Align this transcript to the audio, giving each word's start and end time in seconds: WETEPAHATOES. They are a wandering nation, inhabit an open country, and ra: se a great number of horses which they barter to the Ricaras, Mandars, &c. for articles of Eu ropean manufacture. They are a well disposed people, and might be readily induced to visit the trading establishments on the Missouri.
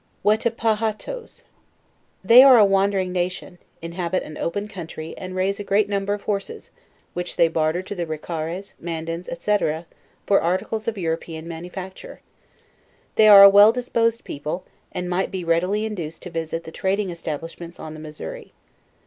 WETEPAHATOES. 0.25 1.43
They 2.23 2.41
are 2.41 2.57
a 2.57 2.65
wandering 2.65 3.11
nation, 3.11 3.59
inhabit 3.83 4.23
an 4.23 4.35
open 4.35 4.67
country, 4.67 5.13
and 5.15 5.35
ra: 5.35 5.45
se 5.51 5.61
a 5.61 5.63
great 5.63 5.87
number 5.87 6.15
of 6.15 6.23
horses 6.23 6.71
which 7.13 7.35
they 7.35 7.47
barter 7.47 7.83
to 7.83 7.93
the 7.93 8.07
Ricaras, 8.07 8.73
Mandars, 8.79 9.29
&c. 9.39 9.57
for 10.25 10.41
articles 10.41 10.87
of 10.87 10.97
Eu 10.97 11.15
ropean 11.15 11.43
manufacture. 11.43 12.21
They 13.13 13.27
are 13.27 13.43
a 13.43 13.49
well 13.51 13.71
disposed 13.71 14.23
people, 14.23 14.65
and 14.91 15.07
might 15.07 15.29
be 15.29 15.43
readily 15.43 15.85
induced 15.85 16.23
to 16.23 16.31
visit 16.31 16.63
the 16.63 16.71
trading 16.71 17.11
establishments 17.11 17.79
on 17.79 17.93
the 17.93 17.99
Missouri. 17.99 18.53